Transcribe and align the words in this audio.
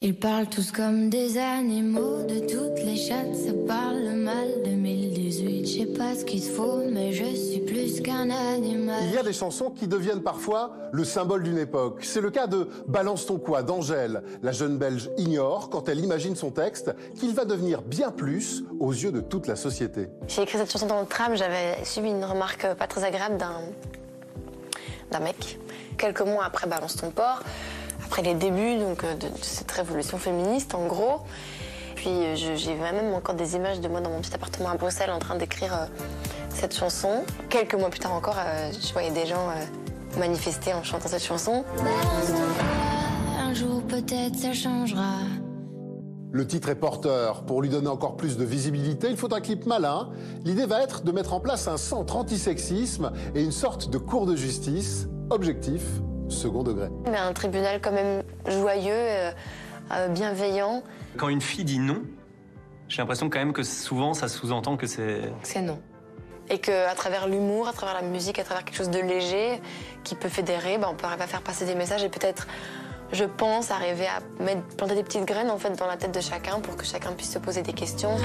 Ils 0.00 0.16
parlent 0.16 0.46
tous 0.46 0.70
comme 0.70 1.10
des 1.10 1.38
animaux, 1.38 2.22
de 2.22 2.38
toutes 2.38 2.84
les 2.84 2.94
chattes, 2.94 3.34
ça 3.34 3.50
parle 3.66 4.14
mal. 4.14 4.46
2018, 4.64 5.66
je 5.66 5.78
sais 5.80 5.86
pas 5.86 6.14
ce 6.14 6.24
qu'il 6.24 6.40
faut, 6.40 6.84
mais 6.88 7.12
je 7.12 7.24
suis 7.34 7.58
plus 7.58 8.00
qu'un 8.00 8.30
animal. 8.30 9.02
Il 9.08 9.12
y 9.12 9.18
a 9.18 9.24
des 9.24 9.32
chansons 9.32 9.70
qui 9.70 9.88
deviennent 9.88 10.22
parfois 10.22 10.70
le 10.92 11.02
symbole 11.02 11.42
d'une 11.42 11.58
époque. 11.58 12.04
C'est 12.04 12.20
le 12.20 12.30
cas 12.30 12.46
de 12.46 12.68
Balance 12.86 13.26
ton 13.26 13.40
quoi 13.40 13.64
d'Angèle. 13.64 14.22
La 14.44 14.52
jeune 14.52 14.78
Belge 14.78 15.10
ignore, 15.16 15.68
quand 15.68 15.88
elle 15.88 15.98
imagine 15.98 16.36
son 16.36 16.52
texte, 16.52 16.94
qu'il 17.18 17.34
va 17.34 17.44
devenir 17.44 17.82
bien 17.82 18.12
plus 18.12 18.62
aux 18.78 18.92
yeux 18.92 19.10
de 19.10 19.20
toute 19.20 19.48
la 19.48 19.56
société. 19.56 20.10
J'ai 20.28 20.42
écrit 20.42 20.58
cette 20.58 20.70
chanson 20.70 20.86
dans 20.86 21.00
le 21.00 21.08
tram, 21.08 21.36
j'avais 21.36 21.84
subi 21.84 22.10
une 22.10 22.24
remarque 22.24 22.72
pas 22.74 22.86
très 22.86 23.02
agréable 23.02 23.36
d'un 23.36 23.62
d'un 25.10 25.20
mec. 25.20 25.58
Quelques 25.96 26.20
mois 26.20 26.44
après 26.44 26.68
Balance 26.68 26.96
ton 26.96 27.10
port, 27.10 27.42
après 28.08 28.22
les 28.22 28.34
débuts 28.34 28.78
donc, 28.78 29.04
euh, 29.04 29.14
de, 29.14 29.28
de 29.28 29.42
cette 29.42 29.70
révolution 29.70 30.16
féministe 30.16 30.74
en 30.74 30.86
gros. 30.86 31.20
Puis 31.94 32.08
euh, 32.08 32.34
j'ai 32.34 32.74
même 32.74 33.12
encore 33.12 33.34
des 33.34 33.54
images 33.54 33.80
de 33.80 33.88
moi 33.88 34.00
dans 34.00 34.08
mon 34.10 34.20
petit 34.20 34.34
appartement 34.34 34.70
à 34.70 34.76
Bruxelles 34.76 35.10
en 35.10 35.18
train 35.18 35.36
d'écrire 35.36 35.74
euh, 35.74 35.86
cette 36.48 36.74
chanson. 36.74 37.24
Quelques 37.50 37.74
mois 37.74 37.90
plus 37.90 38.00
tard 38.00 38.14
encore, 38.14 38.36
euh, 38.38 38.70
je 38.72 38.92
voyais 38.94 39.10
des 39.10 39.26
gens 39.26 39.50
euh, 39.50 40.18
manifester 40.18 40.72
en 40.72 40.82
chantant 40.82 41.08
cette 41.08 41.22
chanson. 41.22 41.64
Un 43.38 43.52
jour 43.52 43.82
peut-être 43.82 44.36
ça 44.36 44.54
changera. 44.54 45.18
Le 46.30 46.46
titre 46.46 46.70
est 46.70 46.76
porteur. 46.76 47.44
Pour 47.44 47.60
lui 47.60 47.68
donner 47.68 47.88
encore 47.88 48.16
plus 48.16 48.38
de 48.38 48.44
visibilité, 48.44 49.08
il 49.10 49.16
faut 49.18 49.32
un 49.34 49.40
clip 49.40 49.66
malin. 49.66 50.10
L'idée 50.44 50.66
va 50.66 50.82
être 50.82 51.02
de 51.02 51.12
mettre 51.12 51.34
en 51.34 51.40
place 51.40 51.68
un 51.68 51.76
centre 51.76 52.16
antisexisme 52.16 53.12
et 53.34 53.42
une 53.42 53.52
sorte 53.52 53.90
de 53.90 53.98
cour 53.98 54.24
de 54.24 54.34
justice. 54.36 55.08
Objectif, 55.30 55.82
second 56.28 56.62
degré. 56.62 56.88
Mais 57.04 57.16
un 57.16 57.32
tribunal 57.32 57.80
quand 57.80 57.92
même 57.92 58.22
joyeux, 58.46 58.92
euh, 58.92 59.30
euh, 59.92 60.08
bienveillant. 60.08 60.82
Quand 61.16 61.28
une 61.28 61.40
fille 61.40 61.64
dit 61.64 61.78
non, 61.78 62.02
j'ai 62.88 63.02
l'impression 63.02 63.28
quand 63.30 63.38
même 63.38 63.52
que 63.52 63.62
souvent 63.62 64.14
ça 64.14 64.28
sous-entend 64.28 64.76
que 64.76 64.86
c'est. 64.86 65.32
C'est 65.42 65.62
non. 65.62 65.78
Et 66.50 66.58
qu'à 66.58 66.94
travers 66.94 67.28
l'humour, 67.28 67.68
à 67.68 67.72
travers 67.72 67.94
la 67.94 68.08
musique, 68.08 68.38
à 68.38 68.44
travers 68.44 68.64
quelque 68.64 68.76
chose 68.76 68.90
de 68.90 69.00
léger 69.00 69.60
qui 70.02 70.14
peut 70.14 70.30
fédérer, 70.30 70.78
ben, 70.78 70.88
on 70.90 70.94
peut 70.94 71.04
arriver 71.06 71.24
à 71.24 71.26
faire 71.26 71.42
passer 71.42 71.66
des 71.66 71.74
messages 71.74 72.02
et 72.02 72.08
peut-être, 72.08 72.46
je 73.12 73.24
pense, 73.24 73.70
arriver 73.70 74.06
à 74.06 74.20
mettre, 74.42 74.62
planter 74.76 74.94
des 74.94 75.02
petites 75.02 75.26
graines 75.26 75.50
en 75.50 75.58
fait 75.58 75.78
dans 75.78 75.86
la 75.86 75.98
tête 75.98 76.14
de 76.14 76.20
chacun 76.20 76.60
pour 76.60 76.76
que 76.76 76.86
chacun 76.86 77.12
puisse 77.12 77.32
se 77.32 77.38
poser 77.38 77.60
des 77.60 77.74
questions. 77.74 78.16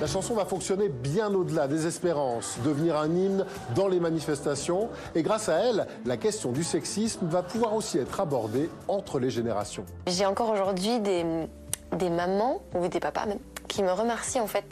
La 0.00 0.06
chanson 0.06 0.34
va 0.34 0.46
fonctionner 0.46 0.88
bien 0.88 1.34
au-delà 1.34 1.68
des 1.68 1.86
espérances, 1.86 2.56
devenir 2.64 2.96
un 2.96 3.14
hymne 3.14 3.44
dans 3.74 3.86
les 3.86 4.00
manifestations. 4.00 4.88
Et 5.14 5.22
grâce 5.22 5.50
à 5.50 5.58
elle, 5.58 5.86
la 6.06 6.16
question 6.16 6.52
du 6.52 6.64
sexisme 6.64 7.26
va 7.26 7.42
pouvoir 7.42 7.74
aussi 7.74 7.98
être 7.98 8.18
abordée 8.18 8.70
entre 8.88 9.18
les 9.18 9.28
générations. 9.28 9.84
J'ai 10.06 10.24
encore 10.24 10.48
aujourd'hui 10.48 11.00
des, 11.00 12.08
mamans, 12.08 12.62
ou 12.74 12.88
des 12.88 12.98
papas 12.98 13.26
même, 13.26 13.40
qui 13.68 13.82
me 13.82 13.92
remercient 13.92 14.40
en 14.40 14.46
fait 14.46 14.64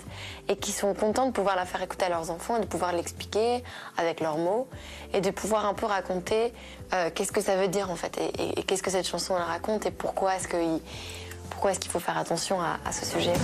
et 0.48 0.56
qui 0.56 0.72
sont 0.72 0.94
contents 0.94 1.26
de 1.26 1.32
pouvoir 1.32 1.56
la 1.56 1.66
faire 1.66 1.82
écouter 1.82 2.06
à 2.06 2.08
leurs 2.08 2.30
enfants 2.30 2.56
et 2.56 2.60
de 2.60 2.66
pouvoir 2.66 2.94
l'expliquer 2.94 3.62
avec 3.98 4.20
leurs 4.20 4.38
mots 4.38 4.66
et 5.12 5.20
de 5.20 5.30
pouvoir 5.30 5.66
un 5.66 5.74
peu 5.74 5.84
raconter 5.84 6.54
euh, 6.94 7.10
qu'est-ce 7.14 7.32
que 7.32 7.42
ça 7.42 7.56
veut 7.56 7.68
dire 7.68 7.90
en 7.90 7.96
fait 7.96 8.18
et, 8.38 8.62
qu'est-ce 8.62 8.82
que 8.82 8.90
cette 8.90 9.06
chanson 9.06 9.34
elle 9.36 9.42
raconte 9.42 9.84
et 9.84 9.90
pourquoi 9.90 10.36
est-ce 10.36 10.48
qu'il 10.48 11.90
faut 11.90 12.00
faire 12.00 12.16
attention 12.16 12.62
à 12.62 12.92
ce 12.92 13.04
sujet. 13.04 13.34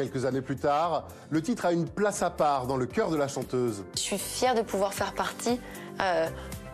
Quelques 0.00 0.24
années 0.24 0.40
plus 0.40 0.56
tard, 0.56 1.04
le 1.28 1.42
titre 1.42 1.66
a 1.66 1.72
une 1.72 1.86
place 1.86 2.22
à 2.22 2.30
part 2.30 2.66
dans 2.66 2.78
le 2.78 2.86
cœur 2.86 3.10
de 3.10 3.16
la 3.18 3.28
chanteuse. 3.28 3.84
Je 3.96 4.00
suis 4.00 4.16
fière 4.16 4.54
de 4.54 4.62
pouvoir 4.62 4.94
faire 4.94 5.12
partie 5.12 5.60
euh, 6.00 6.26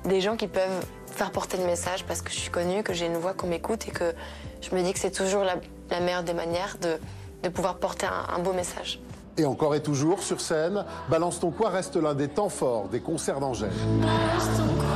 des 0.04 0.20
gens 0.20 0.36
qui 0.36 0.46
peuvent 0.46 0.86
faire 1.08 1.32
porter 1.32 1.56
le 1.56 1.64
message 1.66 2.04
parce 2.04 2.22
que 2.22 2.30
je 2.30 2.36
suis 2.36 2.52
connue, 2.52 2.84
que 2.84 2.94
j'ai 2.94 3.06
une 3.06 3.16
voix 3.16 3.34
qu'on 3.34 3.48
m'écoute 3.48 3.88
et 3.88 3.90
que 3.90 4.14
je 4.60 4.72
me 4.76 4.80
dis 4.80 4.92
que 4.92 5.00
c'est 5.00 5.10
toujours 5.10 5.42
la, 5.42 5.56
la 5.90 5.98
meilleure 5.98 6.22
des 6.22 6.34
manières 6.34 6.76
de, 6.80 6.98
de 7.42 7.48
pouvoir 7.48 7.78
porter 7.78 8.06
un, 8.06 8.32
un 8.32 8.38
beau 8.38 8.52
message. 8.52 9.00
Et 9.38 9.44
encore 9.44 9.74
et 9.74 9.82
toujours, 9.82 10.22
sur 10.22 10.40
scène, 10.40 10.84
Balance 11.08 11.40
ton 11.40 11.50
quoi 11.50 11.70
reste 11.70 11.96
l'un 11.96 12.14
des 12.14 12.28
temps 12.28 12.48
forts 12.48 12.86
des 12.88 13.00
concerts 13.00 13.40
d'Angèle. 13.40 13.72
Balance 14.00 14.56
ton 14.56 14.74
quoi 14.76 14.95